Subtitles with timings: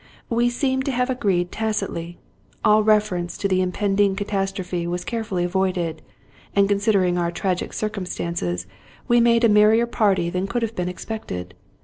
[0.31, 2.17] We seemed to have agreed tacitly;
[2.65, 6.01] all reference to the impending catastrophe was care fully avoided;
[6.55, 8.65] and, considering our tragic circumstances,
[9.07, 11.53] we made a merrier party than could have been expected.